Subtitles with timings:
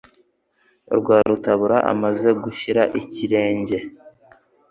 [0.97, 3.77] Rwarutabura amaze gushyira ikirenge